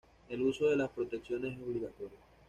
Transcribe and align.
El 0.29 0.41
uso 0.41 0.65
de 0.67 0.77
las 0.77 0.89
protecciones 0.89 1.53
es 1.55 1.61
obligatorio. 1.63 2.17